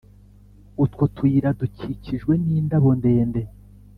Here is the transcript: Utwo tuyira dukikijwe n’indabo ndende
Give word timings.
Utwo 0.83 1.03
tuyira 1.15 1.49
dukikijwe 1.59 2.33
n’indabo 2.45 2.89
ndende 2.99 3.41